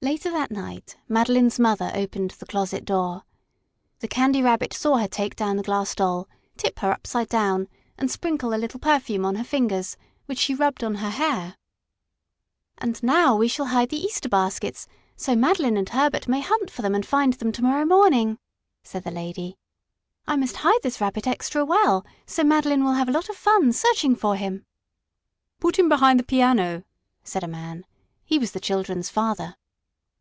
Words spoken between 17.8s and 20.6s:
morning," said the lady. "I must